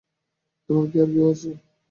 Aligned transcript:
তোমার 0.69 0.85
কি 0.91 0.97
আর 0.99 1.09
কেউ 1.13 1.25
আছে? 1.31 1.49